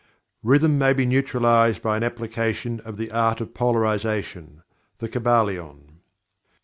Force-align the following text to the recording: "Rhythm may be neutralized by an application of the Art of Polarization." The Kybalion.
"Rhythm 0.41 0.79
may 0.79 0.93
be 0.93 1.05
neutralized 1.05 1.83
by 1.83 1.95
an 1.95 2.01
application 2.01 2.79
of 2.79 2.97
the 2.97 3.11
Art 3.11 3.39
of 3.39 3.53
Polarization." 3.53 4.63
The 4.97 5.07
Kybalion. 5.07 5.99